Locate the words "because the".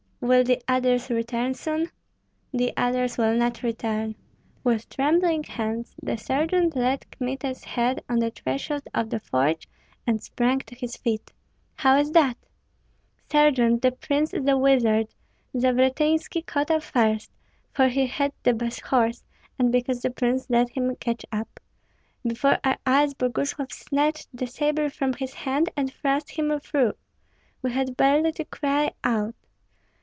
19.71-20.11